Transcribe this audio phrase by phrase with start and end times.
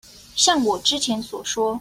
[0.35, 1.79] 像我之前所說